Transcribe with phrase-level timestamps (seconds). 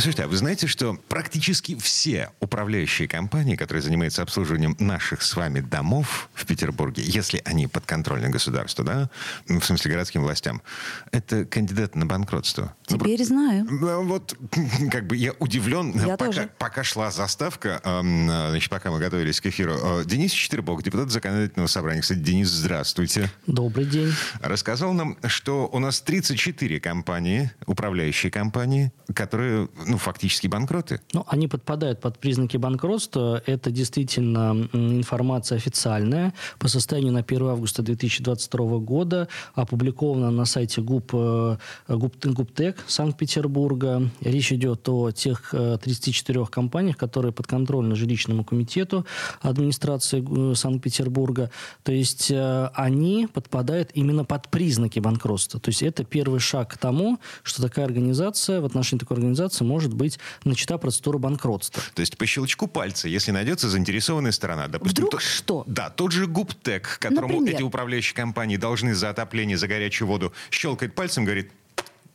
[0.00, 5.58] Слушайте, а вы знаете, что практически все управляющие компании, которые занимаются обслуживанием наших с вами
[5.58, 9.10] домов в Петербурге, если они подконтрольны государству, да,
[9.48, 10.62] в смысле городским властям,
[11.10, 12.76] это кандидаты на банкротство.
[12.88, 13.66] Ну, Теперь ну, знаю.
[14.04, 14.38] Вот,
[14.92, 16.50] как бы я удивлен, я пока, тоже.
[16.58, 20.04] пока шла заставка, значит, пока мы готовились к эфиру.
[20.04, 22.02] Денис Четвербок, депутат законодательного собрания.
[22.02, 23.32] Кстати, Денис, здравствуйте.
[23.48, 24.12] Добрый день.
[24.42, 31.00] Рассказал нам, что у нас 34 компании, управляющие компании, которые ну, фактически банкроты.
[31.14, 33.42] Ну, они подпадают под признаки банкротства.
[33.46, 36.34] Это действительно информация официальная.
[36.58, 41.56] По состоянию на 1 августа 2022 года опубликована на сайте ГУП, э,
[41.88, 44.10] ГУП, ГУПТЕК Санкт-Петербурга.
[44.20, 49.06] Речь идет о тех 34 э, компаниях, которые подконтрольны жилищному комитету
[49.40, 51.50] администрации э, Санкт-Петербурга.
[51.82, 52.32] То есть
[52.74, 55.60] они подпадают именно под признаки банкротства.
[55.60, 59.77] То есть это первый шаг к тому, что такая организация, в отношении такой организации может
[59.78, 61.80] может быть начата процедура банкротства.
[61.94, 65.04] То есть по щелчку пальца, если найдется заинтересованная сторона, допустим...
[65.04, 65.62] Вдруг то, что?
[65.68, 67.54] Да, тот же ГУПТЕК, которому Например?
[67.54, 71.52] эти управляющие компании должны за отопление, за горячую воду, щелкает пальцем, говорит,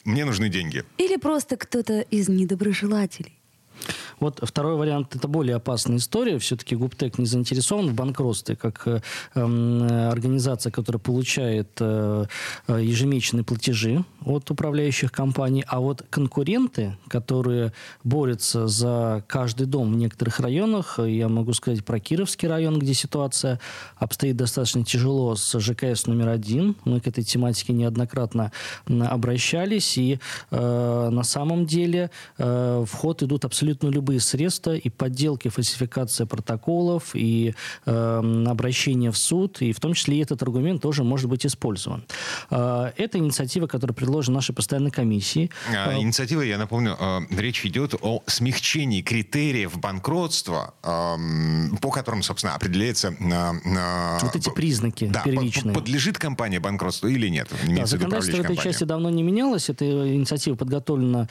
[0.03, 0.83] мне нужны деньги.
[0.97, 3.39] Или просто кто-то из недоброжелателей.
[4.19, 6.39] Вот второй вариант– это более опасная история.
[6.39, 9.01] Все-таки ГУПТЕК не заинтересован в банкротстве, как э,
[9.35, 12.25] э, организация, которая получает э,
[12.67, 15.65] э, ежемесячные платежи от управляющих компаний.
[15.67, 21.99] А вот конкуренты, которые борются за каждый дом в некоторых районах, я могу сказать про
[21.99, 23.59] Кировский район, где ситуация
[23.97, 26.75] обстоит достаточно тяжело с ЖКС номер один.
[26.85, 28.51] Мы к этой тематике неоднократно
[28.87, 29.97] обращались.
[29.97, 30.19] И
[30.51, 36.27] э, на самом деле э, в ход идут абсолютно любые любые средства и подделки, фальсификация
[36.27, 41.29] протоколов, и э, обращение в суд, и в том числе и этот аргумент тоже может
[41.29, 42.03] быть использован.
[42.51, 45.49] Э, это инициатива, которая предложена нашей постоянной комиссии.
[45.73, 52.23] А, э, инициатива, я напомню, э, речь идет о смягчении критериев банкротства, э, по которым,
[52.23, 53.15] собственно, определяется...
[53.19, 55.73] Э, вот эти признаки да, первичные.
[55.73, 57.47] Подлежит компания банкротству или нет?
[57.67, 58.71] Да, законодательство в этой компания.
[58.71, 59.69] части давно не менялось.
[59.69, 61.27] Эта инициатива подготовлена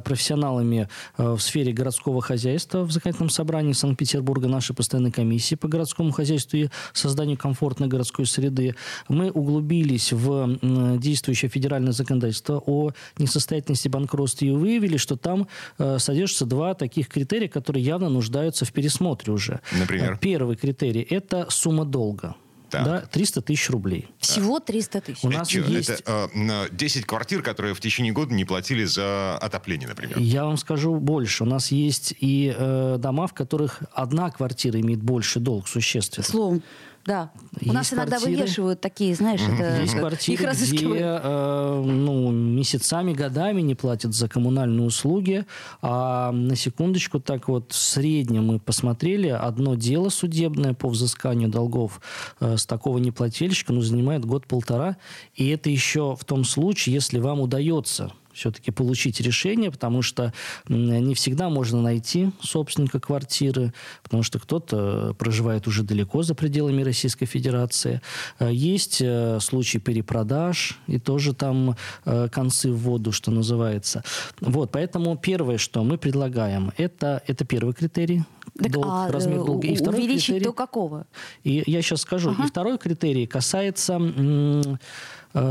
[0.00, 6.12] профессионалами в сфере городского городского хозяйства в законодательном собрании Санкт-Петербурга, нашей постоянной комиссии по городскому
[6.12, 8.74] хозяйству и созданию комфортной городской среды,
[9.08, 10.58] мы углубились в
[10.98, 15.48] действующее федеральное законодательство о несостоятельности банкротства и выявили, что там
[15.78, 19.60] э, содержатся два таких критерия, которые явно нуждаются в пересмотре уже.
[19.78, 20.18] Например?
[20.20, 22.34] Первый критерий– это сумма долга.
[22.70, 22.84] Так.
[22.84, 24.08] Да, 300 тысяч рублей.
[24.18, 25.24] Всего 300 тысяч.
[25.24, 25.90] У нас это, есть...
[25.90, 30.18] это э, 10 квартир, которые в течение года не платили за отопление, например.
[30.18, 31.44] Я вам скажу больше.
[31.44, 36.26] У нас есть и э, дома, в которых одна квартира имеет больше долг существенно.
[36.26, 36.62] Словом,
[37.08, 37.30] да.
[37.58, 38.36] Есть У нас иногда квартиры.
[38.42, 41.02] вывешивают такие, знаешь, это, Есть их квартиры, где разыскивают.
[41.02, 45.46] э, ну, месяцами, годами не платят за коммунальные услуги.
[45.80, 52.02] А на секундочку, так вот, в среднем мы посмотрели, одно дело судебное по взысканию долгов
[52.40, 54.98] э, с такого неплательщика ну, занимает год-полтора.
[55.34, 60.32] И это еще в том случае, если вам удается все-таки получить решение, потому что
[60.68, 63.72] не всегда можно найти собственника квартиры,
[64.02, 68.00] потому что кто-то проживает уже далеко за пределами Российской Федерации.
[68.38, 74.02] Э, есть э, случаи перепродаж, и тоже там э, концы в воду, что называется.
[74.40, 78.22] Вот, поэтому первое, что мы предлагаем, это, это первый критерий,
[78.56, 79.66] Так, долг, а, размер долга.
[79.66, 81.06] И второй увеличить критерий, до какого?
[81.44, 82.30] и я сейчас скажу.
[82.30, 82.44] Ага.
[82.44, 83.98] И второй критерий касается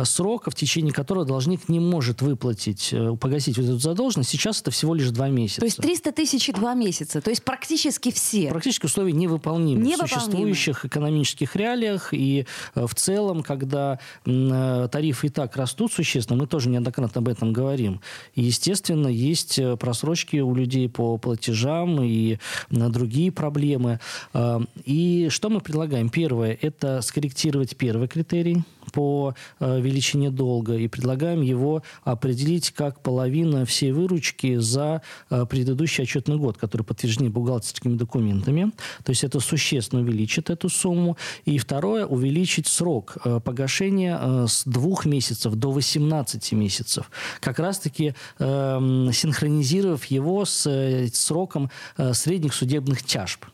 [0.04, 4.30] срока, в течение которого должник не может выплатить, э, погасить вот эту задолженность.
[4.30, 5.60] Сейчас это всего лишь два месяца.
[5.62, 7.22] То есть 300 тысяч и два месяца.
[7.22, 8.50] То есть практически все.
[8.50, 10.08] Практически условия невыполнимы, Невыполнимы.
[10.08, 12.14] в существующих экономических реалиях.
[12.14, 12.46] И
[12.76, 17.54] э, в целом, когда э, тарифы и так растут существенно, мы тоже неоднократно об этом
[17.54, 18.02] говорим.
[18.36, 22.38] И, естественно, есть э, просрочки у людей по платежам и
[22.70, 24.00] другие проблемы.
[24.34, 26.10] Э, И что мы предлагаем?
[26.10, 28.64] Первое– это скорректировать первый критерий
[28.98, 36.04] по э, величине долга и предлагаем его определить как половина всей выручки за э, предыдущий
[36.04, 38.72] отчетный год, который подтверждены бухгалтерскими документами.
[39.04, 41.16] То есть это существенно увеличит эту сумму.
[41.46, 47.12] И второе, увеличить срок э, погашения с двух месяцев до 18 месяцев.
[47.40, 51.70] Как раз-таки э, синхронизировав его с сроком
[52.14, 53.46] средних судебных тяжб.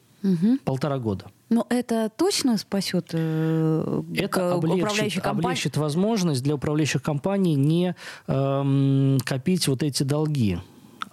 [0.63, 1.25] Полтора года.
[1.53, 5.45] Но это точно спасет э, это облегчит, компании...
[5.45, 7.95] облегчит возможность для управляющих компаний не
[8.27, 10.57] э, копить вот эти долги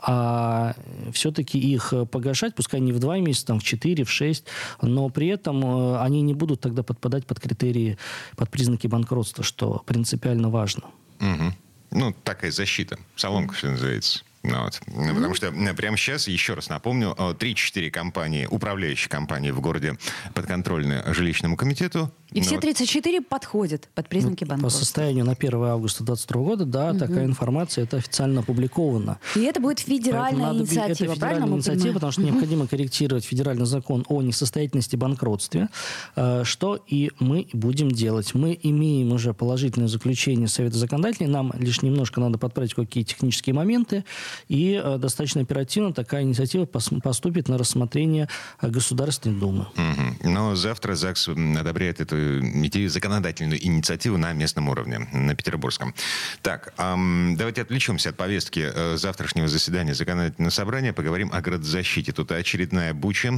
[0.02, 0.74] а
[1.12, 4.46] все-таки их погашать, пускай не в два месяца, там, в четыре, в шесть,
[4.80, 7.98] но при этом э, они не будут тогда подпадать под критерии,
[8.34, 10.84] под признаки банкротства, что принципиально важно.
[11.20, 11.52] Угу.
[11.90, 12.98] Ну, такая защита.
[13.14, 14.22] Соломка, что называется.
[14.42, 14.80] Ну, вот.
[14.86, 15.14] Mm-hmm.
[15.14, 19.98] Потому что прямо сейчас, еще раз напомню, 3-4 компании, управляющие компании в городе
[20.34, 22.10] подконтрольны жилищному комитету.
[22.32, 23.28] И все 34 вот.
[23.28, 24.80] подходят под признаки ну, банкротства.
[24.80, 26.98] По состоянию на 1 августа 2022 года, да, угу.
[26.98, 29.18] такая информация, это официально опубликовано.
[29.34, 32.30] И это будет федеральная Поэтому инициатива, Это федеральная инициатива, потому что угу.
[32.30, 35.68] необходимо корректировать федеральный закон о несостоятельности банкротстве,
[36.16, 38.32] э, что и мы будем делать.
[38.34, 44.04] Мы имеем уже положительное заключение Совета законодателей, нам лишь немножко надо подправить какие технические моменты,
[44.48, 48.28] и э, достаточно оперативно такая инициатива поступит на рассмотрение
[48.60, 49.66] э, Государственной Думы.
[49.76, 50.30] Угу.
[50.30, 55.94] Но завтра ЗАГС одобряет эту идею законодательную инициативу на местном уровне, на петербургском.
[56.42, 62.12] Так, эм, давайте отвлечемся от повестки э, завтрашнего заседания законодательного собрания, поговорим о градозащите.
[62.12, 63.32] Тут очередная буча,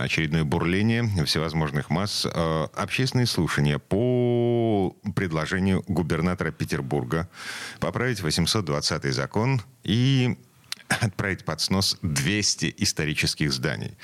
[0.00, 2.26] очередное бурление всевозможных масс.
[2.74, 7.28] Общественные слушания по предложению губернатора Петербурга
[7.80, 10.33] поправить 820 закон и
[10.88, 13.96] отправить под снос 200 исторических зданий.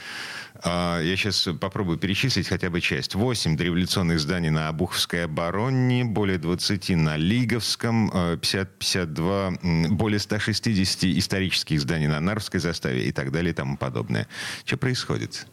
[0.63, 3.15] А, я сейчас попробую перечислить хотя бы часть.
[3.15, 11.81] 8 дореволюционных зданий на Обуховской обороне, более 20 на Лиговском, 50-52, а, более 160 исторических
[11.81, 14.27] зданий на Нарвской заставе и так далее и тому подобное.
[14.65, 15.47] Что происходит?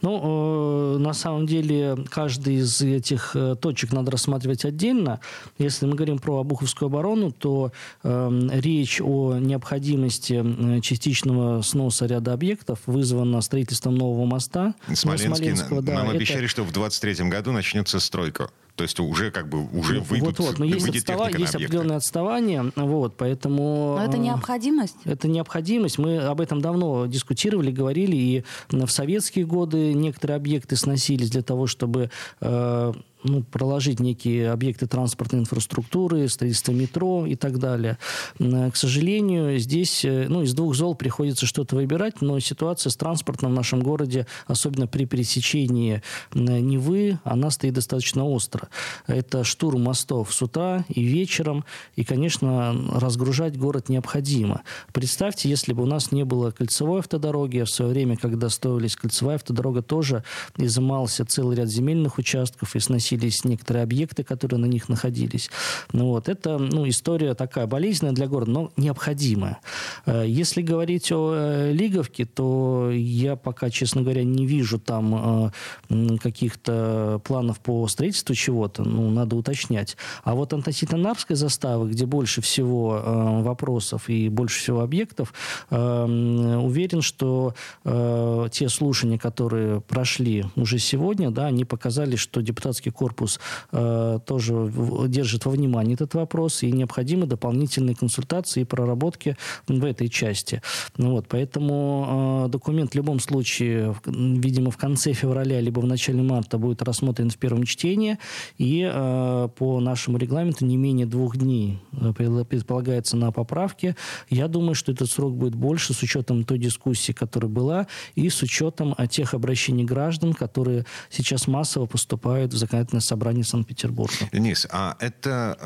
[0.00, 5.20] Ну, э, на самом деле, каждый из этих э, точек надо рассматривать отдельно.
[5.58, 7.72] Если мы говорим про Обуховскую оборону, то
[8.02, 14.74] э, речь о необходимости частичного сноса ряда объектов вызвана строительством нового моста.
[14.92, 16.48] Смоленский, Смоленского, да, нам обещали, это...
[16.48, 18.50] что в 23 году начнется стройка.
[18.74, 20.58] То есть уже как бы уже выйдут, вот, вот.
[20.58, 21.28] Но есть, отстава...
[21.28, 23.96] есть определенное отставание, вот, поэтому...
[23.98, 24.96] Но это необходимость?
[25.04, 25.98] Это необходимость.
[25.98, 31.66] Мы об этом давно дискутировали, говорили, и в советские годы некоторые объекты сносились для того,
[31.66, 32.10] чтобы
[32.40, 32.92] э,
[33.24, 37.98] ну, проложить некие объекты транспортной инфраструктуры, строительство метро и так далее.
[38.38, 43.52] К сожалению, здесь э, ну, из двух зол приходится что-то выбирать, но ситуация с транспортом
[43.52, 46.02] в нашем городе, особенно при пересечении
[46.34, 48.68] Невы, она стоит достаточно остро.
[49.06, 51.64] Это штурм мостов с утра и вечером,
[51.96, 54.62] и, конечно, разгружать город необходимо.
[54.92, 58.96] Представьте, если бы у нас не было кольцевой автодороги, а в свое время, когда строились
[58.96, 60.24] кольцевая автодорога, тоже
[60.56, 65.50] изымался целый ряд земельных участков и сносили сносились некоторые объекты, которые на них находились.
[65.92, 69.58] Ну, вот, это ну, история такая болезненная для города, но необходимая.
[70.06, 75.50] Э, если говорить о э, Лиговке, то я пока, честно говоря, не вижу там
[75.88, 79.96] э, каких-то планов по строительству чего-то, ну, надо уточнять.
[80.24, 85.32] А вот относительно Нарвской заставы, где больше всего вопросов и больше всего объектов,
[85.70, 87.54] уверен, что
[87.84, 93.40] те слушания, которые прошли уже сегодня, да, они показали, что депутатский корпус
[93.72, 94.72] э, тоже
[95.08, 100.62] держит во внимании этот вопрос, и необходимы дополнительные консультации и проработки в этой части.
[100.96, 106.22] Ну, вот, поэтому э, документ в любом случае, видимо, в конце февраля либо в начале
[106.22, 108.18] марта будет рассмотрен в первом чтении,
[108.58, 113.96] и э, по нашему регламенту не менее двух дней э, предполагается на поправки.
[114.30, 118.42] Я думаю, что этот срок будет больше с учетом той дискуссии, которая была, и с
[118.42, 124.28] учетом э, тех обращений граждан, которые сейчас массово поступают в законодательство законодательное собрание Санкт-Петербурга.
[124.32, 125.56] Денис, а это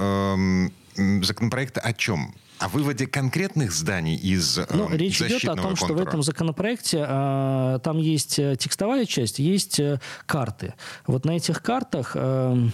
[0.96, 2.34] э, законопроект о чем?
[2.58, 5.76] О выводе конкретных зданий из э, ну, Речь идет о том, контура.
[5.76, 10.74] что в этом законопроекте э, там есть э, текстовая часть, есть э, карты.
[11.06, 12.12] Вот на этих картах...
[12.14, 12.68] Э,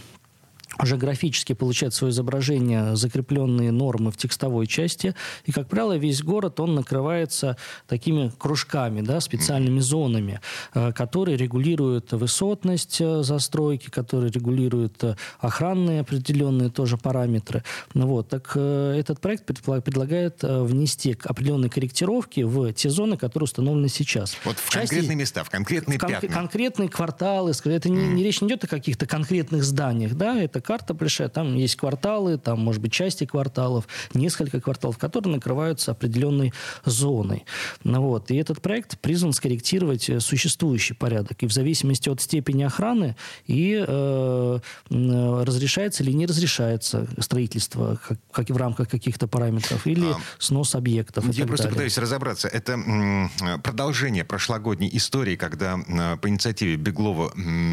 [0.80, 5.14] уже графически получает свое изображение закрепленные нормы в текстовой части.
[5.44, 10.40] И, как правило, весь город, он накрывается такими кружками, да, специальными зонами,
[10.74, 17.62] э, которые регулируют высотность э, застройки, которые регулируют э, охранные определенные тоже параметры.
[17.94, 18.28] Ну вот.
[18.28, 24.36] Так этот проект предлагает внести определенные корректировки в те зоны, которые установлены сейчас.
[24.44, 26.28] Вот в Части, конкретные места, в конкретные в кон- пятна.
[26.28, 27.52] Конкретные кварталы.
[27.64, 31.54] Это не, не речь не идет о каких-то конкретных зданиях, да, это карта большая, там
[31.54, 36.52] есть кварталы, там, может быть, части кварталов, несколько кварталов, которые накрываются определенной
[36.84, 37.44] зоной.
[37.84, 38.30] Ну, вот.
[38.30, 41.42] И этот проект призван скорректировать э, существующий порядок.
[41.42, 43.16] И в зависимости от степени охраны
[43.46, 44.58] и э,
[44.90, 51.24] разрешается или не разрешается строительство как, как в рамках каких-то параметров или а, снос объектов.
[51.32, 51.74] Я просто далее.
[51.74, 52.48] пытаюсь разобраться.
[52.48, 53.30] Это м,
[53.62, 55.78] продолжение прошлогодней истории, когда
[56.20, 57.32] по инициативе Беглова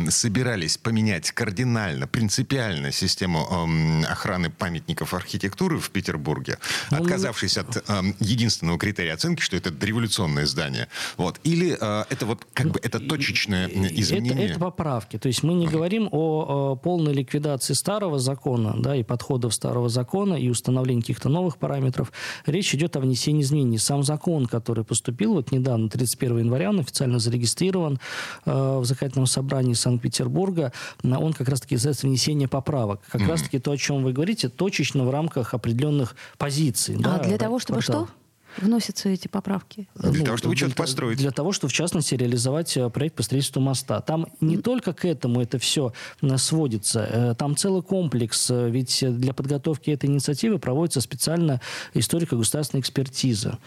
[0.09, 6.57] собирались поменять кардинально, принципиально систему м, охраны памятников архитектуры в Петербурге,
[6.91, 10.87] ну, отказавшись от м, единственного критерия оценки, что это революционное здание.
[11.17, 11.39] Вот.
[11.43, 14.45] Или э, это вот как бы это точечное изменение?
[14.45, 15.17] Это, это поправки.
[15.17, 19.89] То есть мы не говорим о, о полной ликвидации старого закона да, и подходов старого
[19.89, 22.11] закона и установлении каких-то новых параметров.
[22.45, 23.77] Речь идет о внесении изменений.
[23.77, 27.99] Сам закон, который поступил вот недавно, 31 января, он официально зарегистрирован
[28.45, 30.71] э, в законодательном собрании Санкт-Петербурга,
[31.03, 32.68] он как раз-таки является внесение поправок.
[33.09, 33.27] Как mm-hmm.
[33.27, 36.95] раз-таки то, о чем вы говорите, точечно в рамках определенных позиций.
[36.99, 38.05] А да, для того, чтобы портал.
[38.05, 38.13] что?
[38.57, 39.87] Вносятся эти поправки?
[39.95, 41.17] Для ну, того, чтобы что-то построить.
[41.17, 44.01] Для того, чтобы, в частности, реализовать э, проект по строительству моста.
[44.01, 44.61] Там не mm.
[44.61, 47.07] только к этому это все э, сводится.
[47.09, 48.49] Э, там целый комплекс.
[48.49, 51.61] Ведь для подготовки этой инициативы проводится специально
[51.93, 53.57] историко-государственная экспертиза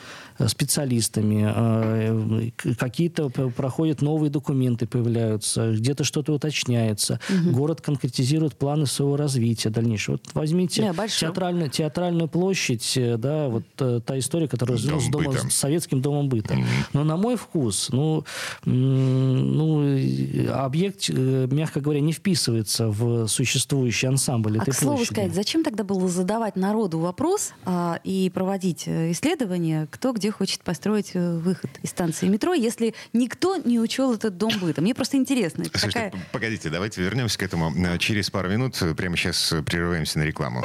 [0.46, 2.52] специалистами.
[2.74, 5.72] Какие-то проходят новые документы, появляются.
[5.72, 7.20] Где-то что-то уточняется.
[7.28, 7.50] Mm-hmm.
[7.50, 10.14] Город конкретизирует планы своего развития дальнейшего.
[10.14, 15.54] Вот возьмите yeah, театральную, театральную площадь, да, вот та история, которая Дом с, домом, с
[15.54, 16.54] советским домом быта.
[16.54, 16.64] Mm-hmm.
[16.92, 18.24] Но на мой вкус, ну,
[18.64, 19.82] ну,
[20.52, 25.14] объект, э, мягко говоря, не вписывается в существующий ансамбль а этой к слову площади.
[25.14, 30.62] сказать, зачем тогда было задавать народу вопрос а, и проводить э, исследования, кто где хочет
[30.62, 34.80] построить э, выход из станции метро, если никто не учел этот дом быта?
[34.80, 35.64] Мне просто интересно.
[35.64, 36.12] Слушайте, такая...
[36.32, 38.80] погодите, давайте вернемся к этому через пару минут.
[38.96, 40.64] Прямо сейчас прерываемся на рекламу.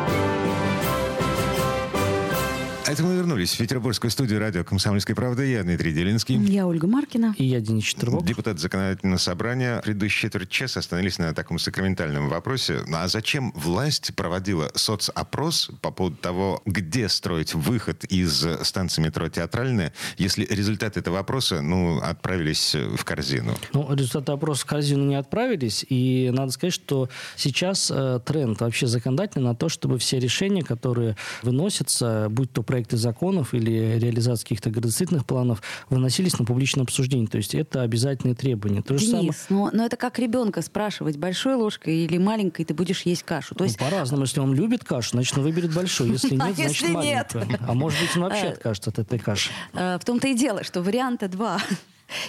[2.91, 5.43] Это мы вернулись в петербургскую студию радио «Комсомольская правда».
[5.43, 6.35] Я Дмитрий Делинский.
[6.35, 7.33] Я Ольга Маркина.
[7.37, 8.25] И я Денис Четвербок.
[8.25, 9.79] Депутат законодательного собрания.
[9.79, 12.81] Предыдущие четверть часа остановились на таком сакраментальном вопросе.
[12.87, 19.29] Ну, а зачем власть проводила соцопрос по поводу того, где строить выход из станции метро
[19.29, 23.55] «Театральная», если результаты этого вопроса ну, отправились в корзину?
[23.71, 25.85] Ну, результаты опроса в корзину не отправились.
[25.87, 27.07] И надо сказать, что
[27.37, 32.80] сейчас э, тренд вообще законодательный на то, чтобы все решения, которые выносятся, будь то проект
[32.81, 37.27] проекты законов или реализация каких-то градостроительных планов выносились на публичное обсуждение.
[37.27, 38.81] То есть это обязательные требования.
[38.81, 39.71] То же Денис, самое...
[39.71, 43.55] но, но это как ребенка спрашивать, большой ложкой или маленькой ты будешь есть кашу.
[43.55, 43.79] То ну, есть...
[43.79, 44.23] Ну, по-разному.
[44.23, 46.11] Если он любит кашу, значит, он выберет большую.
[46.13, 47.59] Если нет, значит, маленькую.
[47.67, 49.51] А может быть, он вообще э, откажется от этой каши.
[49.73, 51.59] Э, в том-то и дело, что варианта два.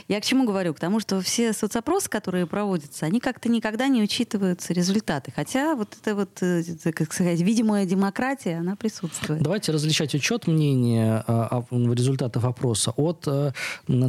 [0.09, 0.75] Я к чему говорю?
[0.75, 5.33] К тому, что все соцопросы, которые проводятся, они как-то никогда не учитываются результаты.
[5.35, 6.63] Хотя вот эта вот, э,
[6.93, 9.43] как сказать, видимая демократия, она присутствует.
[9.43, 13.53] Давайте различать учет мнения а, результатов опроса от а,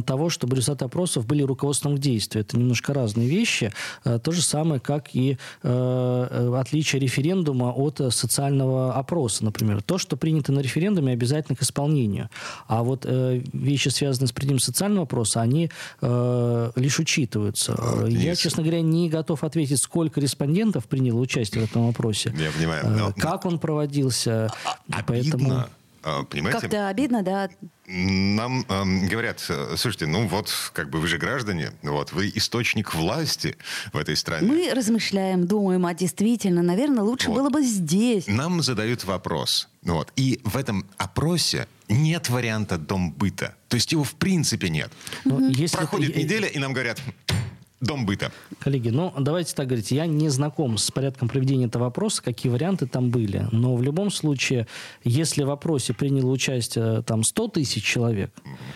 [0.06, 2.44] того, чтобы результаты опросов были руководством к действию.
[2.44, 3.72] Это немножко разные вещи.
[4.04, 9.82] А, то же самое, как и а, отличие референдума от социального опроса, например.
[9.82, 12.30] То, что принято на референдуме, обязательно к исполнению.
[12.66, 15.63] А вот а, вещи, связанные с принятием социального опроса, они
[16.00, 17.74] э, лишь учитываются.
[17.78, 22.34] А, Я, честно говоря, не готов ответить, сколько респондентов приняло участие в этом вопросе.
[22.36, 22.84] Я понимаю.
[22.84, 23.12] Э, но...
[23.12, 24.52] Как он проводился.
[24.64, 25.64] А, а поэтому...
[26.06, 26.60] А, понимаете?
[26.60, 27.48] Как-то обидно, да.
[27.86, 33.56] Нам э, говорят, слушайте, ну вот, как бы вы же граждане, вот, вы источник власти
[33.92, 34.46] в этой стране.
[34.46, 37.36] Мы размышляем, думаем, а действительно, наверное, лучше вот.
[37.36, 38.26] было бы здесь.
[38.26, 43.54] Нам задают вопрос, вот, и в этом опросе нет варианта дом быта.
[43.68, 44.92] То есть его в принципе нет.
[45.24, 46.20] Но ну, если Проходит это...
[46.20, 47.00] неделя, и нам говорят,
[47.84, 48.32] дом быта.
[48.58, 49.90] Коллеги, ну давайте так говорить.
[49.90, 53.46] Я не знаком с порядком проведения этого вопроса, какие варианты там были.
[53.52, 54.66] Но в любом случае,
[55.04, 58.32] если в вопросе приняло участие там 100 тысяч человек,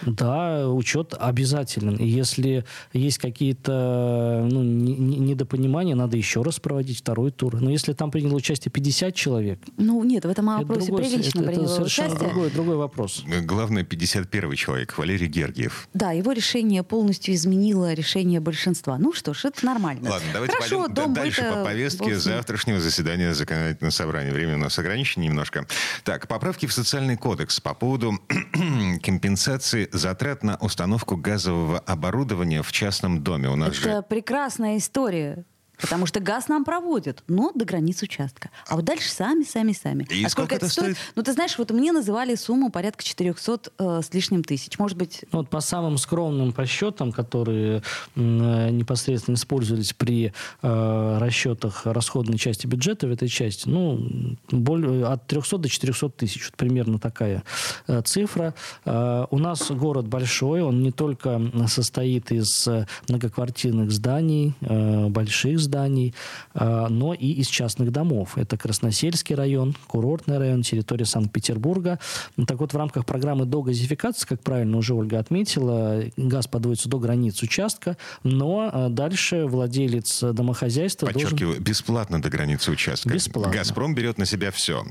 [0.06, 1.96] да, учет обязателен.
[1.96, 7.60] И если есть какие-то ну, недопонимания, надо еще раз проводить второй тур.
[7.60, 9.60] Но если там приняло участие 50 человек...
[9.76, 12.28] Ну нет, в этом вопросе другой, прилично это, приняло это совершенно участие.
[12.30, 13.24] Другой, другой вопрос.
[13.44, 15.88] Главное, 51 человек, Валерий Гергиев.
[15.94, 18.97] Да, его решение полностью изменило решение большинства.
[18.98, 20.10] Ну что ж, это нормально.
[20.10, 24.32] Ладно, давайте Хорошо, пойдем дом дальше по повестке завтрашнего заседания законодательного собрания.
[24.32, 25.66] Время у нас ограничено немножко.
[26.04, 28.18] Так, поправки в социальный кодекс по поводу
[29.02, 33.48] компенсации затрат на установку газового оборудования в частном доме.
[33.48, 34.02] У нас это же...
[34.02, 35.44] прекрасная история.
[35.80, 38.50] Потому что газ нам проводят, но до границ участка.
[38.66, 40.06] А вот дальше сами, сами, сами.
[40.10, 40.96] И а сколько это стоит?
[41.14, 44.78] Ну, ты знаешь, вот мне называли сумму порядка 400 э, с лишним тысяч.
[44.78, 45.24] Может быть...
[45.32, 47.82] Ну, вот по самым скромным подсчетам, которые
[48.16, 50.32] э, непосредственно использовались при
[50.62, 56.46] э, расчетах расходной части бюджета в этой части, ну, более, от 300 до 400 тысяч.
[56.46, 57.44] Вот примерно такая
[57.86, 58.54] э, цифра.
[58.84, 62.68] Э, у нас город большой, он не только состоит из
[63.08, 68.36] многоквартирных зданий, э, больших зданий, э, но и из частных домов.
[68.36, 71.98] Это Красносельский район, курортный район, территория Санкт-Петербурга.
[72.46, 77.42] Так вот, в рамках программы догазификации, как правильно уже Ольга отметила, газ подводится до границ
[77.42, 81.64] участка, но э, дальше владелец домохозяйства Подчеркиваю, должен...
[81.64, 83.10] бесплатно до границы участка.
[83.10, 83.52] Бесплатно.
[83.52, 84.84] «Газпром» берет на себя все.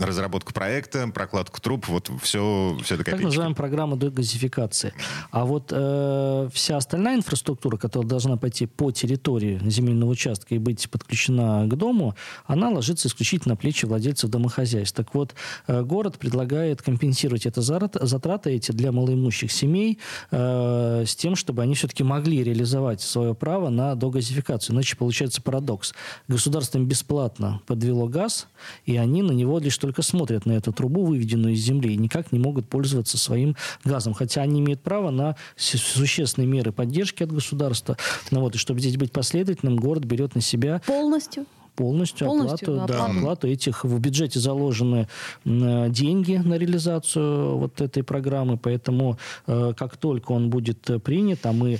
[0.00, 3.26] Разработку проекта, прокладку труб, вот все, все до Так копеечки.
[3.26, 4.92] называемая программа дегазификации.
[5.30, 10.88] А вот э, вся остальная инфраструктура, которая должна пойти по территории земельного участка и быть
[10.90, 12.14] подключена к дому,
[12.46, 14.96] она ложится исключительно на плечи владельцев домохозяйств.
[14.96, 15.34] Так вот,
[15.66, 19.98] э, город предлагает компенсировать это затраты эти для малоимущих семей
[20.30, 24.74] э, с тем, чтобы они все-таки могли реализовать свое право на догазификацию.
[24.74, 25.92] Иначе получается парадокс.
[26.28, 28.48] Государство им бесплатно подвело газ,
[28.86, 32.32] и они на него лишь только смотрят на эту трубу, выведенную из земли, и никак
[32.32, 33.54] не могут пользоваться своим
[33.84, 34.14] газом.
[34.14, 37.96] Хотя они имеют право на существенные меры поддержки от государства.
[38.30, 41.44] Ну вот, и чтобы здесь быть последовательным, город берет на себя Полностью.
[41.76, 43.18] Полностью, Полностью оплату, да, оплату.
[43.18, 43.84] оплату этих.
[43.84, 45.08] В бюджете заложены
[45.44, 51.52] деньги на реализацию вот этой программы, поэтому э, как только он будет э, принят, а
[51.52, 51.78] мы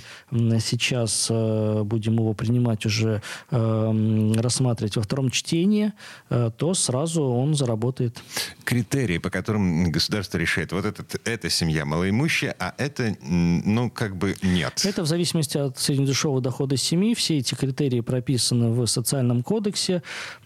[0.59, 5.93] сейчас э, будем его принимать уже, рассматривать во втором чтении,
[6.29, 8.21] то сразу он заработает.
[8.63, 14.35] Критерии, по которым государство решает, вот этот, эта семья малоимущая, а это, ну, как бы
[14.43, 14.83] нет.
[14.85, 17.13] Это в зависимости от среднедушевого дохода семьи.
[17.15, 19.86] Все эти критерии прописаны в социальном кодексе.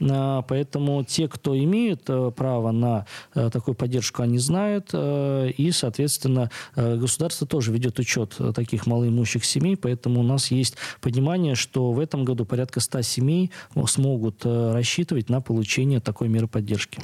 [0.01, 4.89] А, Поэтому те, кто имеют э, право на э, такую поддержку, они знают.
[4.93, 9.75] Э, И, соответственно, государство тоже ведет учет таких малоимущих семей.
[9.77, 13.51] Поэтому у нас есть понимание, что в этом году порядка 100 семей
[13.87, 16.99] смогут рассчитывать на получение такой меры поддержки.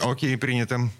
[0.00, 0.90] Окей, принято.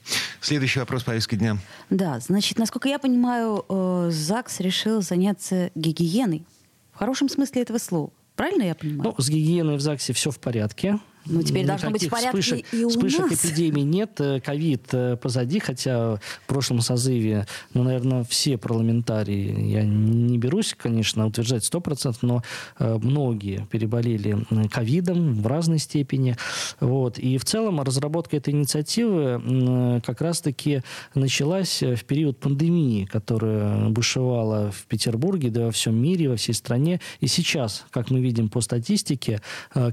[0.40, 1.58] Следующий вопрос повестки дня.
[1.90, 3.64] Да, значит, насколько я понимаю,
[4.10, 6.44] ЗАГС решил заняться гигиеной.
[6.92, 8.10] В хорошем смысле этого слова.
[8.36, 9.14] Правильно я понимаю?
[9.16, 10.98] Ну, с гигиеной в ЗАГСе все в порядке.
[11.26, 13.44] Ну, теперь должно быть в порядке вспышек, и у вспышек нас.
[13.44, 14.20] эпидемии нет.
[14.20, 20.74] Э, Ковид э, позади, хотя в прошлом созыве, ну, наверное, все парламентарии, я не берусь,
[20.76, 22.42] конечно, утверждать 100%, но
[22.78, 26.36] э, многие переболели ковидом в разной степени.
[26.80, 27.18] Вот.
[27.18, 30.82] И в целом разработка этой инициативы как раз-таки
[31.14, 37.00] началась в период пандемии, которая бушевала в Петербурге, да во всем мире, во всей стране.
[37.20, 39.40] И сейчас, как мы видим по статистике,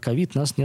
[0.02, 0.63] ковид нас не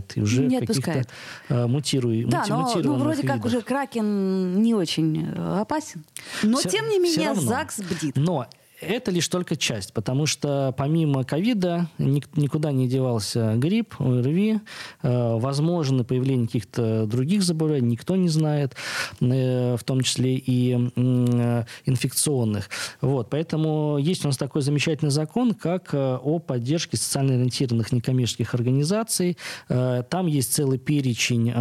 [0.00, 0.16] отпускает.
[0.18, 1.08] И уже Не отпускает.
[1.48, 3.46] э, мутируй- Да, мути- но ну, вроде как видах.
[3.46, 6.04] уже Кракен не очень э, опасен.
[6.42, 7.42] Но, Всё- тем не менее, равно.
[7.42, 8.16] ЗАГС бдит.
[8.16, 8.46] Но
[8.80, 14.60] это лишь только часть, потому что помимо ковида ник- никуда не девался грипп, ОРВИ,
[15.02, 18.74] э, возможно появление каких-то других заболеваний, никто не знает,
[19.20, 22.70] э, в том числе и э, инфекционных.
[23.00, 29.36] Вот, поэтому есть у нас такой замечательный закон, как о поддержке социально ориентированных некоммерческих организаций.
[29.68, 31.52] Там есть целый перечень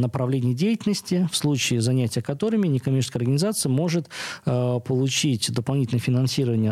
[0.00, 4.08] направлений деятельности, в случае занятия которыми некоммерческая организация может
[4.44, 6.27] получить дополнительное финансирование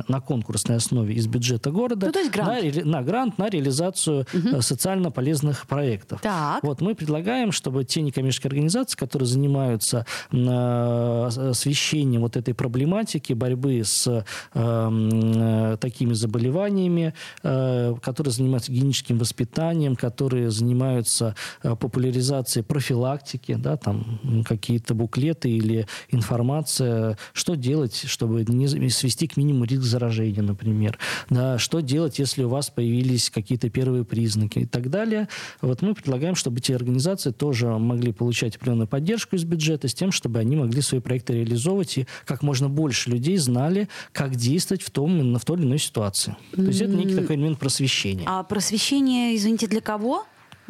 [0.09, 2.77] на конкурсной основе из бюджета города Ну, то есть грант.
[2.77, 6.21] На, на грант на реализацию э, социально полезных проектов.
[6.21, 6.62] Так.
[6.62, 13.83] Вот мы предлагаем, чтобы те некоммерческие организации, которые занимаются э, освещением вот этой проблематики, борьбы
[13.85, 23.55] с э, э, такими заболеваниями, э, которые занимаются гигиеническим воспитанием, которые занимаются э, популяризацией профилактики,
[23.55, 30.43] да, там какие-то буклеты или информация, что делать, чтобы не свести к минимуму риск заражения,
[30.43, 30.99] например,
[31.31, 35.29] да, что делать, если у вас появились какие-то первые признаки и так далее.
[35.61, 40.13] Вот мы предлагаем, чтобы эти организации тоже могли получать определенную поддержку из бюджета с тем,
[40.13, 44.91] чтобы они могли свои проекты реализовывать и как можно больше людей знали, как действовать в,
[44.91, 46.37] том, в той или иной ситуации.
[46.55, 48.25] То есть это некий такой элемент просвещения.
[48.27, 50.25] А просвещение, извините, для кого?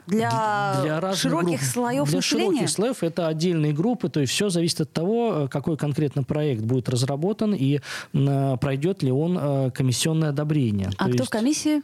[0.07, 1.71] Для, для разных широких групп.
[1.73, 2.51] слоев для населения?
[2.51, 6.63] широких слоев это отдельные группы, то есть все зависит от того, э, какой конкретно проект
[6.63, 7.81] будет разработан и
[8.13, 10.91] э, пройдет ли он э, комиссионное одобрение.
[10.97, 11.83] А То кто есть- в комиссии?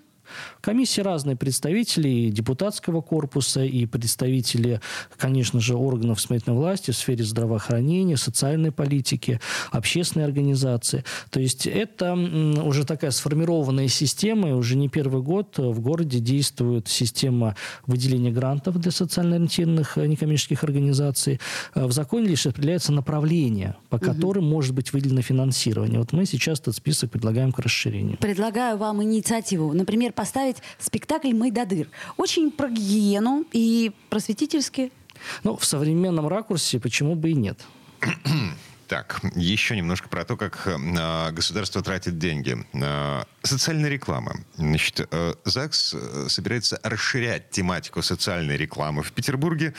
[0.60, 4.80] Комиссии разные представители и депутатского корпуса, и представители,
[5.16, 9.40] конечно же, органов исполнительной власти в сфере здравоохранения, социальной политики,
[9.70, 11.04] общественной организации.
[11.30, 16.88] То есть это уже такая сформированная система, и уже не первый год в городе действует
[16.88, 21.40] система выделения грантов для социально ориентированных э, некоммерческих организаций.
[21.74, 24.54] Э, в законе лишь определяется направление, по которым угу.
[24.54, 25.98] может быть выделено финансирование.
[25.98, 28.18] Вот мы сейчас этот список предлагаем к расширению.
[28.18, 29.72] Предлагаю вам инициативу.
[29.72, 31.88] Например, поставить спектакль «Майдадыр».
[32.16, 34.92] Очень про гигиену и просветительски.
[35.42, 37.58] Ну, в современном ракурсе почему бы и нет.
[38.88, 42.58] Так, еще немножко про то, как э, государство тратит деньги.
[42.74, 44.34] Э, социальная реклама.
[44.56, 49.72] Значит, э, ЗАГС э, собирается расширять тематику социальной рекламы в Петербурге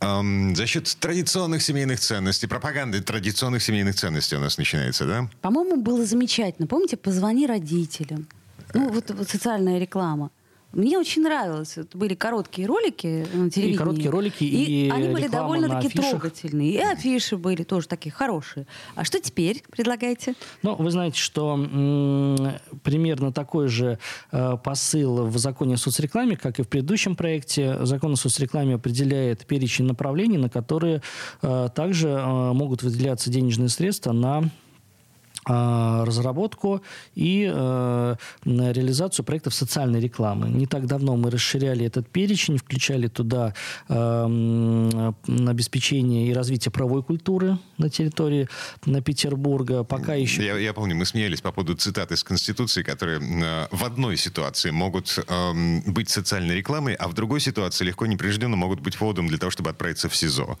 [0.00, 5.30] э, за счет традиционных семейных ценностей, пропаганды традиционных семейных ценностей у нас начинается, да?
[5.40, 6.66] По-моему, было замечательно.
[6.66, 8.26] Помните, позвони родителям.
[8.74, 10.30] Ну, вот, вот социальная реклама.
[10.72, 11.76] Мне очень нравилось.
[11.76, 13.74] Это были короткие ролики на телевидении.
[13.74, 16.70] И короткие ролики, и, и они были довольно-таки трогательные.
[16.70, 18.66] И афиши были тоже такие хорошие.
[18.94, 20.34] А что теперь предлагаете?
[20.62, 23.98] Ну, вы знаете, что м- примерно такой же
[24.30, 27.84] э, посыл в законе о соцрекламе, как и в предыдущем проекте.
[27.84, 31.02] Закон о соцрекламе определяет перечень направлений, на которые
[31.42, 34.44] э, также э, могут выделяться денежные средства на
[35.44, 36.82] разработку
[37.14, 40.48] и э, реализацию проектов социальной рекламы.
[40.48, 43.54] Не так давно мы расширяли этот перечень, включали туда
[43.88, 48.48] э, обеспечение и развитие правовой культуры на территории
[48.86, 49.84] на Петербурга.
[49.84, 50.44] Пока еще...
[50.44, 54.70] Я, я помню, мы смеялись по поводу цитат из Конституции, которые э, в одной ситуации
[54.70, 55.52] могут э,
[55.86, 59.70] быть социальной рекламой, а в другой ситуации легко непрежденно могут быть поводом для того, чтобы
[59.70, 60.56] отправиться в СИЗО.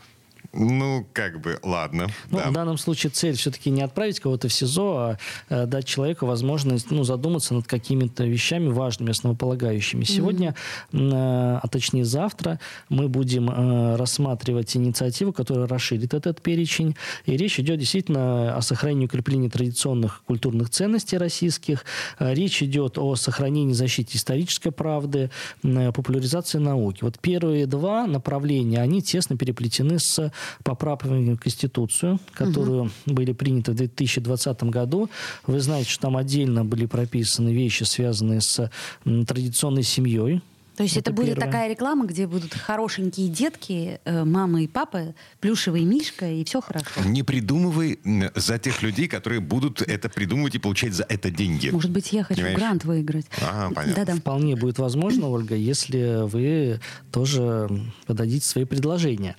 [0.52, 2.08] Ну, как бы, ладно.
[2.30, 2.50] Ну, да.
[2.50, 6.90] В данном случае цель все-таки не отправить кого-то в СИЗО, а э, дать человеку возможность
[6.90, 10.04] ну, задуматься над какими-то вещами важными, основополагающими.
[10.04, 10.54] Сегодня,
[10.92, 11.10] mm-hmm.
[11.10, 12.60] э, а точнее завтра,
[12.90, 16.96] мы будем э, рассматривать инициативу, которая расширит этот перечень.
[17.24, 21.84] И речь идет действительно о сохранении и укреплении традиционных культурных ценностей российских.
[22.18, 25.30] Речь идет о сохранении и защите исторической правды,
[25.62, 26.98] э, популяризации науки.
[27.02, 30.30] Вот первые два направления, они тесно переплетены с
[30.64, 32.90] поправками в Конституцию, которые угу.
[33.06, 35.10] были приняты в 2020 году.
[35.46, 38.70] Вы знаете, что там отдельно были прописаны вещи, связанные с
[39.04, 40.42] традиционной семьей,
[40.76, 41.46] то есть это, это будет первое.
[41.46, 47.02] такая реклама, где будут хорошенькие детки, э, мама и папа, плюшевый мишка, и все хорошо.
[47.04, 48.00] Не придумывай
[48.34, 51.68] за тех людей, которые будут это придумывать и получать за это деньги.
[51.68, 52.58] Может быть, я хочу Понимаешь?
[52.58, 53.26] грант выиграть.
[53.40, 54.04] Ага, понятно.
[54.04, 54.18] Да-да.
[54.18, 57.68] Вполне будет возможно, Ольга, если вы тоже
[58.06, 59.36] подадите свои предложения.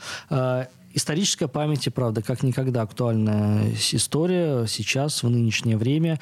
[0.95, 6.19] Историческая память, и правда, как никогда актуальная история сейчас, в нынешнее время,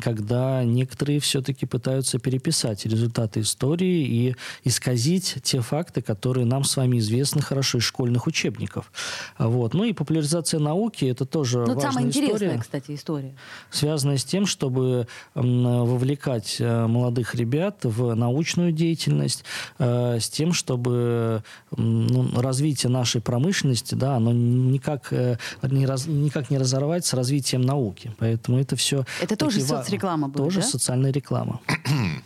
[0.00, 6.98] когда некоторые все-таки пытаются переписать результаты истории и исказить те факты, которые нам с вами
[6.98, 8.92] известны хорошо из школьных учебников.
[9.38, 9.72] Вот.
[9.72, 12.26] Ну и популяризация науки– это тоже Но ну, важная самая история.
[12.26, 13.34] интересная, кстати, история.
[13.70, 19.44] Связанная с тем, чтобы вовлекать э, молодых ребят в научную деятельность,
[19.78, 21.42] э, с тем, чтобы
[21.74, 27.60] ну, развитие нашей промышленности да, оно никак, э, не раз, никак не разорвать с развитием
[27.60, 28.12] науки.
[28.18, 29.04] Поэтому это все...
[29.20, 30.66] Это тоже соцреклама будет, Тоже да?
[30.66, 31.60] социальная реклама.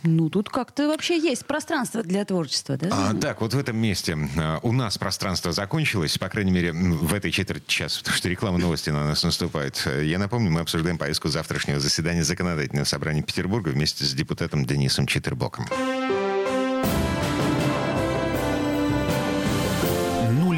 [0.03, 2.89] ну, тут как-то вообще есть пространство для творчества, да?
[2.91, 7.13] А, так, вот в этом месте а, у нас пространство закончилось, по крайней мере, в
[7.13, 9.87] этой четверти часа, потому что реклама новости на нас наступает.
[10.01, 15.67] Я напомню, мы обсуждаем повестку завтрашнего заседания Законодательного собрания Петербурга вместе с депутатом Денисом Читербоком.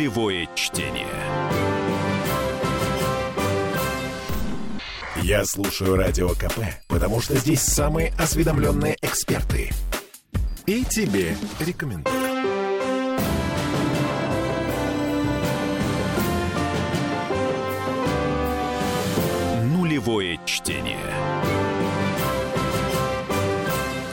[0.09, 1.05] Нулевое чтение.
[5.21, 9.69] Я слушаю Радио КП, потому что здесь самые осведомленные эксперты.
[10.65, 12.15] И тебе рекомендую.
[19.75, 21.68] Нулевое чтение.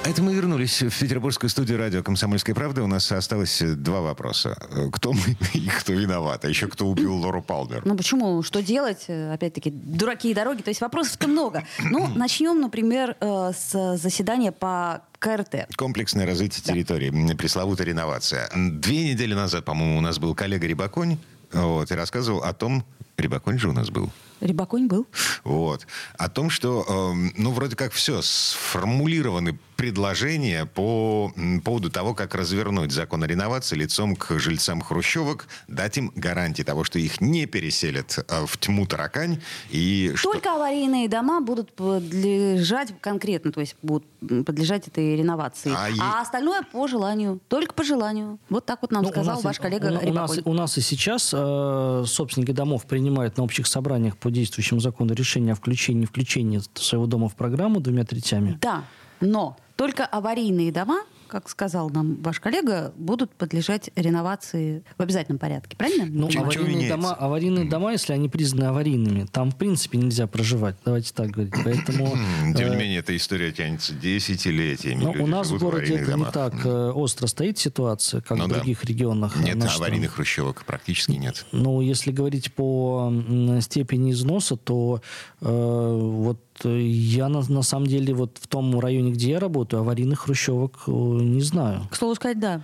[0.06, 2.84] Это мы вернулись в петербургскую студию радио «Комсомольская правда».
[2.84, 4.56] У нас осталось два вопроса.
[4.92, 6.44] Кто мы и кто виноват?
[6.44, 7.82] А еще кто убил Лору Палмер?
[7.84, 8.40] Ну почему?
[8.44, 9.06] Что делать?
[9.08, 10.62] Опять-таки, дураки и дороги.
[10.62, 11.64] То есть вопросов-то много.
[11.96, 15.66] Ну, начнем, например, э, с заседания по КРТ.
[15.76, 17.10] Комплексное развитие территории.
[17.10, 17.34] Да.
[17.34, 18.48] Пресловутая реновация.
[18.54, 21.18] Две недели назад, по-моему, у нас был коллега Рибаконь
[21.52, 22.84] вот, и рассказывал о том,
[23.16, 24.10] Рибаконь же у нас был,
[24.40, 25.06] Рябоконь был.
[25.44, 25.86] Вот.
[26.18, 31.32] О том, что, э, ну, вроде как все, сформулированы предложения по
[31.64, 36.82] поводу того, как развернуть закон о реновации лицом к жильцам хрущевок, дать им гарантии того,
[36.84, 39.40] что их не переселят э, в тьму таракань.
[39.70, 40.32] И что...
[40.32, 44.04] Только аварийные дома будут подлежать конкретно, то есть будут
[44.46, 45.72] подлежать этой реновации.
[45.74, 47.38] А А, е- остальное по желанию.
[47.48, 48.38] Только по желанию.
[48.48, 50.78] Вот так вот нам Ну, у сказал нас- ваш коллега у, у нас, у нас
[50.78, 56.04] и сейчас э, собственники домов принимают на общих собраниях по действующему закону решение о включении,
[56.04, 58.58] включении своего дома в программу двумя третями.
[58.60, 58.82] Да,
[59.20, 61.04] но только аварийные дома,
[61.36, 65.76] как сказал нам ваш коллега, будут подлежать реновации в обязательном порядке.
[65.76, 66.06] Правильно?
[66.08, 66.96] Ну, чё аварийные, меняется?
[66.96, 70.76] дома, аварийные дома, если они признаны аварийными, там в принципе нельзя проживать.
[70.82, 71.52] Давайте так говорить.
[71.62, 72.16] Поэтому
[72.56, 75.02] Тем не э, менее, эта история тянется десятилетиями.
[75.04, 78.46] ну, Люди у нас в городе это не так э, остро стоит ситуация, как Ну
[78.46, 78.54] в да.
[78.54, 79.36] других регионах.
[79.36, 81.44] Нет нашей аварийных хрущевок, практически нет.
[81.52, 83.12] Ну, если говорить по
[83.60, 85.02] степени износа, то
[85.42, 89.80] э, вот э, я на, на самом деле вот в том районе, где я работаю,
[89.80, 91.86] аварийных хрущевок э, не знаю.
[91.90, 92.62] К слову сказать, да.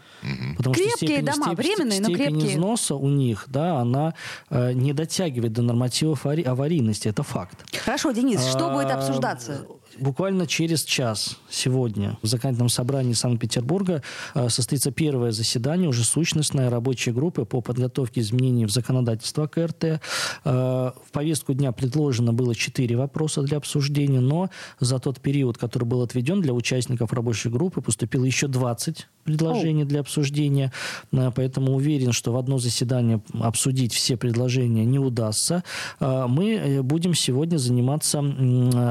[0.56, 2.52] Потому Крепкие дома, временные, но степень крепкие.
[2.54, 4.14] износа у них, да, она
[4.50, 7.64] э, не дотягивает до нормативов авари- аварийности, это факт.
[7.84, 9.66] Хорошо, Денис, что будет А, обсуждаться?
[9.98, 14.02] Буквально через час сегодня в законодательном собрании Санкт-Петербурга
[14.34, 19.84] э, состоится первое заседание, уже сущностная рабочая группа по подготовке изменений в законодательство КРТ.
[19.84, 19.98] Э,
[20.44, 24.50] В повестку дня предложено было четыре вопроса для обсуждения, но
[24.80, 30.00] за тот период, который был отведен для участников рабочей группы, поступило еще 20 предложений для
[30.00, 30.72] обсуждения.
[31.12, 35.64] Э, Поэтому уверен, что в одно заседание обсудить все предложения не удастся.
[36.00, 38.20] Мы будем сегодня заниматься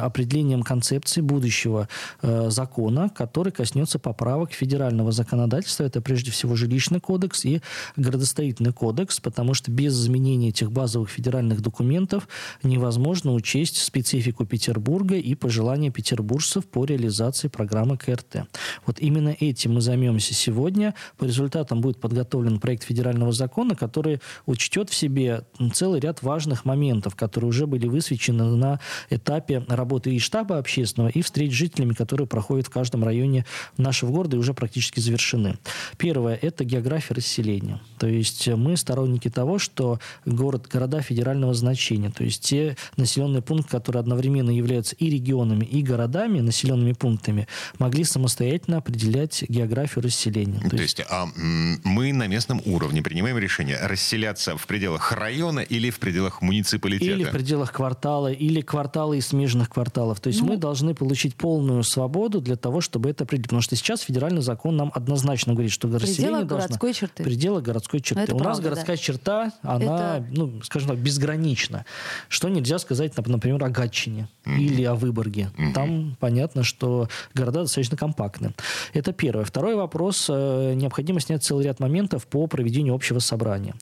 [0.03, 1.87] определением концепции будущего
[2.21, 5.83] э, закона, который коснется поправок федерального законодательства.
[5.83, 7.61] Это прежде всего жилищный кодекс и
[7.95, 12.27] градостроительный кодекс, потому что без изменения этих базовых федеральных документов
[12.63, 18.47] невозможно учесть специфику Петербурга и пожелания петербуржцев по реализации программы КРТ.
[18.85, 20.93] Вот именно этим мы займемся сегодня.
[21.17, 27.15] По результатам будет подготовлен проект федерального закона, который учтет в себе целый ряд важных моментов,
[27.15, 32.27] которые уже были высвечены на этапе работы и штаба общественного, и встреч с жителями, которые
[32.27, 33.45] проходят в каждом районе
[33.77, 35.57] нашего города и уже практически завершены.
[35.97, 37.81] Первое– это география расселения.
[37.97, 43.69] То есть мы сторонники того, что город, города федерального значения, то есть те населенные пункты,
[43.69, 47.47] которые одновременно являются и регионами, и городами, населенными пунктами,
[47.79, 50.59] могли самостоятельно определять географию расселения.
[50.69, 55.89] То есть а, м, мы на местном уровне принимаем решение расселяться в пределах района или
[55.89, 57.11] в пределах муниципалитета.
[57.11, 60.19] Или в пределах квартала, или квартала и смежных кварталов.
[60.19, 63.47] То есть мы должны получить полную свободу для того, чтобы это определить.
[63.47, 66.57] Потому что сейчас федеральный закон нам однозначно говорит, что расселение должно...
[66.57, 67.23] городской черты.
[67.23, 68.21] В пределах городской черты.
[68.23, 69.01] Это У нас правда, городская да.
[69.01, 71.85] черта, она, Это- ну, скажем так, безгранична.
[72.29, 75.49] Что нельзя сказать, нап- например, о Гатчине или о Выборге.
[75.73, 78.53] Там понятно, что города достаточно компактны.
[78.93, 79.45] Это первое.
[79.45, 80.27] Второй вопрос.
[80.29, 83.75] э, Необходимо снять целый ряд моментов по проведению общего собрания.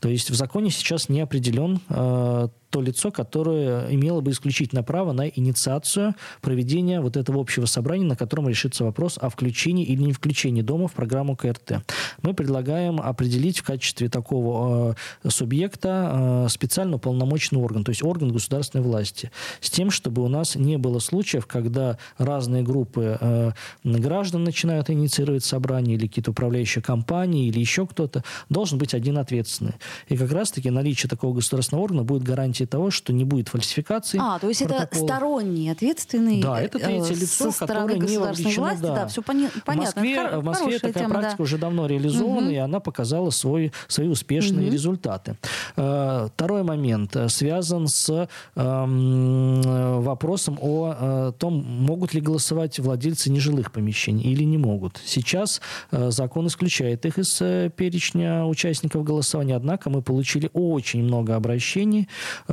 [0.00, 5.12] То есть в законе сейчас не определен э, то лицо, которое имело бы исключительно право
[5.12, 10.12] на инициацию проведения вот этого общего собрания, на котором решится вопрос о включении или не
[10.12, 11.84] включении дома в программу КРТ.
[12.22, 18.32] Мы предлагаем определить в качестве такого э, субъекта э, специально уполномоченный орган, то есть орган
[18.32, 23.52] государственной власти, с тем, чтобы у нас не было случаев, когда разные группы э,
[23.84, 29.74] граждан начинают инициировать собрание или какие-то управляющие компании или еще кто-то, должен быть один ответственный.
[30.08, 34.18] И как раз-таки наличие такого государственного органа будет гарантией того, что не будет фальсификации.
[34.20, 35.10] А, то есть это протоколов.
[35.10, 38.62] сторонний, ответственный Да, это третье э, лицо, со стороны которое не вовлечено.
[38.62, 38.82] власти.
[38.82, 38.94] да.
[38.94, 39.62] Да, все понятно.
[39.64, 41.20] В Москве, Это в Москве такая тема, да.
[41.20, 45.36] практика уже давно реализована, и она показала свой, свои успешные результаты.
[45.76, 49.62] Э, Второй момент э, связан с эм,
[50.02, 55.00] вопросом о том, могут ли голосовать владельцы нежилых помещений или не могут.
[55.04, 57.36] Сейчас закон исключает их из
[57.72, 62.08] перечня участников голосования, однако мы получили очень много обращений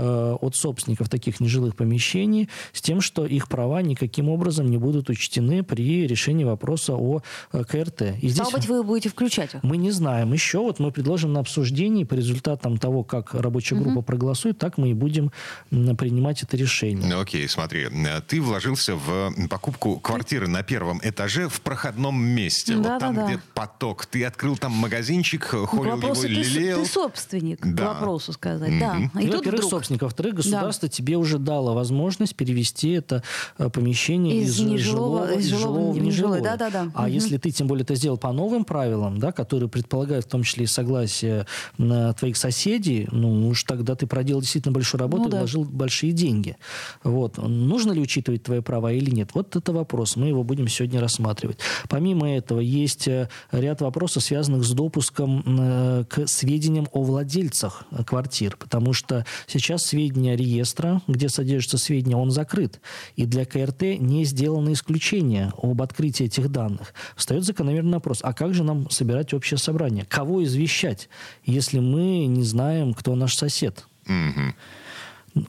[0.06, 5.64] от собственников таких нежилых помещений с тем, что их права никаким образом не будут учтены
[5.64, 7.22] при решении вопроса о
[7.54, 8.02] э, КРТ.
[8.22, 9.64] И здесь Стало быть, вы будете включать их.
[9.64, 10.60] мы не знаем еще.
[10.60, 14.94] Вот мы предложим на обсуждении по результатам того, как рабочая группа проголосует, так мы и
[14.94, 15.32] будем
[15.70, 17.08] принимать это решение.
[17.08, 22.76] Ну, окей, смотри, э, ты вложился в покупку квартиры на первом этаже в проходном месте.
[22.76, 23.28] вот там, Да-да-да.
[23.28, 24.06] где поток.
[24.06, 26.80] Ты открыл там магазинчик, холил его, ты, с- лелеял.
[26.82, 27.84] ты собственник, Да.
[27.84, 28.80] к вопросу сказать.
[28.80, 28.94] Да.
[28.94, 29.20] Мгм.
[29.20, 30.02] И Ну, тут вдруг собственник.
[30.04, 30.91] Во-вторых, государство да.
[30.94, 33.24] тебе уже дало возможность перевести это
[33.58, 36.41] э, помещение из, из нежилого, из жилого, в нежилое.
[36.41, 36.91] Да, да, да.
[36.94, 37.12] А угу.
[37.12, 40.65] если ты, тем более, это сделал по новым правилам, да, которые предполагают в том числе
[40.65, 41.46] и согласие
[41.78, 45.38] твоих соседей, ну уж тогда ты проделал действительно большую работу ну, и да.
[45.39, 46.58] вложил большие деньги.
[47.04, 47.38] Вот.
[47.38, 49.30] Нужно ли учитывать твои права или нет?
[49.34, 50.15] Вот это вопрос.
[50.15, 51.58] Мы его будем сегодня рассматривать.
[51.89, 58.58] Помимо этого, есть э, ряд вопросов, связанных с допуском э, к сведениям о владельцах квартир.
[58.58, 62.79] Потому что сейчас сведения реестра, где содержатся сведения, он закрыт.
[63.15, 66.93] И для КРТ не сделано исключение об открытии этих данных.
[67.15, 70.05] Встает закономерный вопрос, а как же нам собирать общее собрание?
[70.05, 71.10] Кого извещать,
[71.45, 73.86] если мы не знаем, кто наш сосед?
[74.07, 74.53] Угу.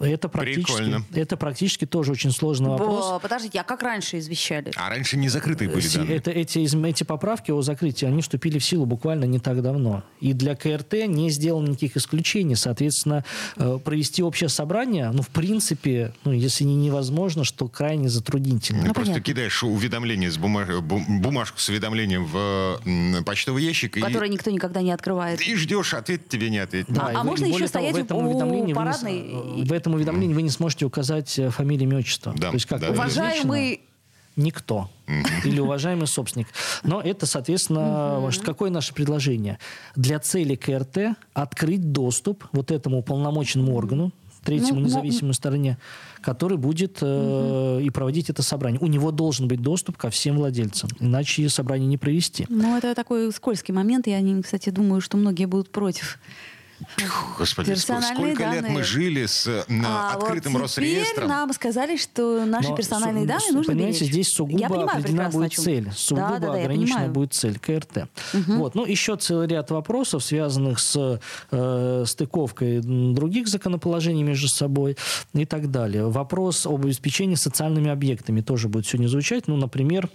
[0.01, 3.21] Это практически, это практически тоже очень сложный вопрос.
[3.21, 4.71] Подождите, а как раньше извещали?
[4.77, 6.17] А раньше не закрытые были данные.
[6.17, 10.05] Это, эти, эти поправки о закрытии, они вступили в силу буквально не так давно.
[10.21, 12.55] И для КРТ не сделано никаких исключений.
[12.55, 13.25] Соответственно,
[13.57, 18.85] э, провести общее собрание, ну, в принципе, ну, если не невозможно, что крайне затруднительно.
[18.87, 20.69] Ну, просто кидаешь уведомление с бумаж...
[20.81, 23.95] бумажку с уведомлением в почтовый ящик.
[23.95, 24.33] Который и...
[24.33, 25.41] никто никогда не открывает.
[25.41, 26.93] И ждешь, ответ тебе не ответит.
[26.93, 30.51] Да, а, а можно еще стоять в этом у парадной в этом уведомлении вы не
[30.51, 32.35] сможете указать э, фамилию, имя, отчество.
[32.37, 33.81] Да, То есть как да, Уважаемый
[34.37, 34.91] никто.
[35.45, 36.49] Или уважаемый собственник.
[36.85, 39.59] Но это, соответственно, какое наше предложение?
[39.97, 44.13] Для цели КРТ открыть доступ вот этому уполномоченному органу,
[44.45, 45.79] третьему ну, независимой ну, стороне,
[46.21, 48.81] который будет э, и проводить это собрание.
[48.81, 52.47] У него должен быть доступ ко всем владельцам, иначе собрание не провести.
[52.49, 54.07] Ну, это такой скользкий момент.
[54.07, 56.19] Я, кстати, думаю, что многие будут против
[57.39, 58.61] Господи, сколько данные.
[58.61, 61.29] лет мы жили с а, открытым вот Росреестром.
[61.29, 64.13] нам сказали, что наши Но, персональные данные нужно понимаете, беречь.
[64.13, 65.91] здесь сугубо определена будет цель.
[65.93, 68.09] Сугубо да, да, да, ограничена будет цель КРТ.
[68.35, 68.53] Угу.
[68.55, 68.75] Вот.
[68.75, 74.97] Ну, еще целый ряд вопросов, связанных с э, стыковкой других законоположений между собой
[75.33, 76.09] и так далее.
[76.09, 79.49] Вопрос об обеспечении социальными объектами тоже будет сегодня звучать.
[79.49, 80.09] Ну, например,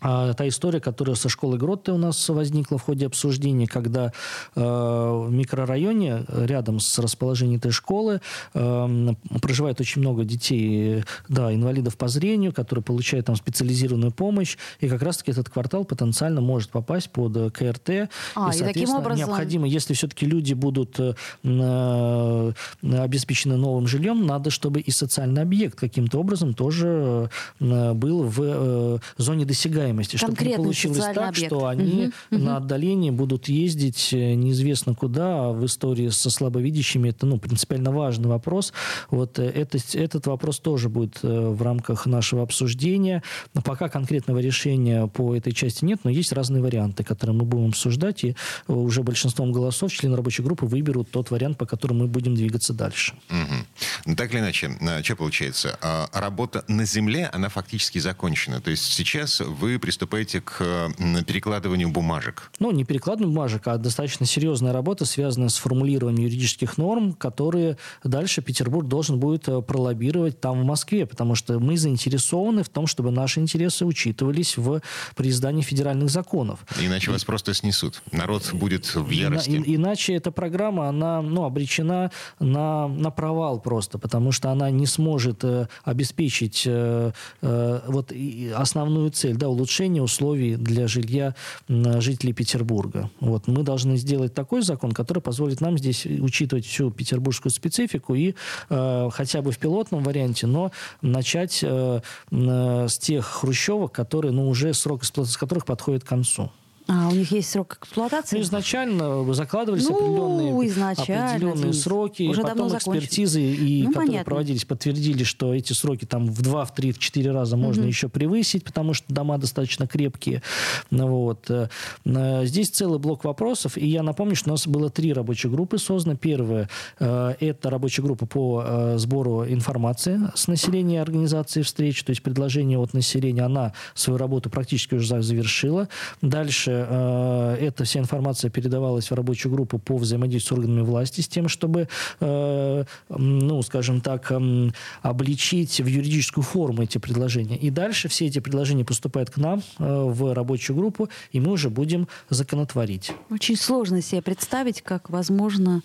[0.00, 4.12] а, та история, которая со школы Гротты у нас возникла в ходе обсуждения, когда
[4.54, 8.20] э, в микрорайоне рядом с расположением этой школы
[8.54, 9.08] э,
[9.42, 15.02] проживает очень много детей, да, инвалидов по зрению, которые получают там специализированную помощь, и как
[15.02, 18.08] раз-таки этот квартал потенциально может попасть под КРТ.
[18.34, 19.18] А, и, и таким образом...
[19.18, 25.78] необходимо, если все-таки люди будут э, э, обеспечены новым жильем, надо, чтобы и социальный объект
[25.78, 31.46] каким-то образом тоже э, был в э, зоне досягаемости управляемости, чтобы не получилось так, объект.
[31.46, 35.48] что они угу, на отдалении будут ездить э, неизвестно куда.
[35.48, 38.72] А в истории со слабовидящими это ну, принципиально важный вопрос.
[39.10, 43.22] Вот э, это, этот вопрос тоже будет э, в рамках нашего обсуждения.
[43.54, 47.68] Но пока конкретного решения по этой части нет, но есть разные варианты, которые мы будем
[47.68, 48.36] обсуждать, и
[48.68, 53.14] уже большинством голосов члены рабочей группы выберут тот вариант, по которому мы будем двигаться дальше.
[53.30, 54.14] Угу.
[54.16, 54.70] Так или иначе,
[55.02, 55.78] что получается?
[55.80, 58.60] А, работа на земле, она фактически закончена.
[58.60, 60.92] То есть сейчас вы приступаете к
[61.26, 62.50] перекладыванию бумажек?
[62.58, 68.42] Ну, не перекладыванию бумажек, а достаточно серьезная работа, связанная с формулированием юридических норм, которые дальше
[68.42, 73.10] Петербург должен будет э, пролоббировать там в Москве, потому что мы заинтересованы в том, чтобы
[73.10, 74.80] наши интересы учитывались в,
[75.16, 76.60] при издании федеральных законов.
[76.80, 78.02] Иначе и, вас просто снесут.
[78.12, 79.50] Народ будет в ярости.
[79.50, 84.86] И, иначе эта программа, она ну, обречена на, на провал просто, потому что она не
[84.86, 87.12] сможет э, обеспечить э,
[87.42, 88.12] э, вот,
[88.54, 91.34] основную цель, да, улучшение улучшение условий для жилья
[91.68, 93.08] жителей Петербурга.
[93.20, 93.46] Вот.
[93.46, 98.34] Мы должны сделать такой закон, который позволит нам здесь учитывать всю петербургскую специфику и
[98.68, 102.00] э, хотя бы в пилотном варианте, но начать э,
[102.32, 106.50] э, с тех хрущевок, которые ну, уже срок эксплуатации которых подходит к концу.
[106.92, 108.36] А, у них есть срок эксплуатации?
[108.36, 114.24] Ну, изначально закладывались ну, определенные, определенные сроки, Уже потом экспертизы, и, ну, которые понятно.
[114.24, 117.66] проводились, подтвердили, что эти сроки там в 2, в 3, в 4 раза угу.
[117.66, 120.42] можно еще превысить, потому что дома достаточно крепкие.
[120.90, 121.48] Ну, вот.
[121.48, 121.68] Э,
[122.04, 125.78] э, здесь целый блок вопросов, и я напомню, что у нас было три рабочие группы
[125.78, 126.16] созданы.
[126.16, 132.78] Первая э,– это рабочая группа по сбору информации с населения организации встреч, то есть предложение
[132.78, 135.88] от населения, она свою работу практически уже завершила.
[136.20, 141.28] Дальше э, эта вся информация передавалась в рабочую группу по взаимодействию с органами власти с
[141.28, 141.88] тем, чтобы,
[142.20, 144.70] э, ну, скажем так, э,
[145.02, 147.56] обличить в юридическую форму эти предложения.
[147.56, 151.70] И дальше все эти предложения поступают к нам э, в рабочую группу, и мы уже
[151.70, 153.12] будем законотворить.
[153.30, 155.82] Очень сложно себе представить, как возможно,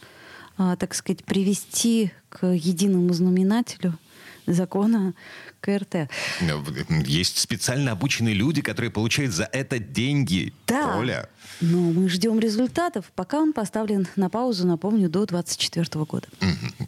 [0.58, 3.97] так сказать, привести к единому знаменателю
[4.45, 5.13] закона
[5.62, 6.10] КРТ.
[6.41, 6.63] Ну,
[7.05, 10.53] есть специально обученные люди, которые получают за это деньги.
[10.67, 10.97] Да.
[10.97, 11.29] Оля.
[11.62, 16.27] Но мы ждем результатов, пока он поставлен на паузу, напомню, до 24 года.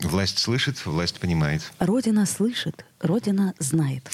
[0.04, 1.62] Власть слышит, власть понимает.
[1.80, 4.10] Родина слышит, Родина знает.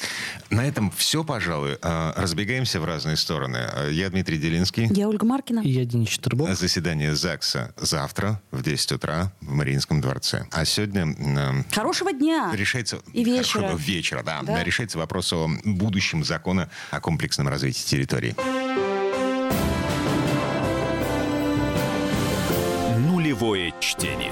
[0.50, 1.78] На этом все, пожалуй.
[1.82, 3.58] А, Разбегаемся в разные стороны.
[3.58, 4.88] А, Я Дмитрий Делинский.
[4.92, 5.62] Я Ольга Маркина.
[5.62, 6.54] И я Денис Четербок.
[6.56, 10.46] Заседание ЗАГСа завтра в 10 утра в Мариинском дворце.
[10.52, 12.52] А сегодня Хорошего дня!
[12.54, 13.00] решается...
[13.14, 13.62] И вечера.
[13.62, 14.42] Хорошего вечера, да.
[14.44, 14.64] Да.
[14.64, 18.36] Решается вопрос о будущем закона о комплексном развитии территории.
[23.00, 24.32] Нулевое чтение.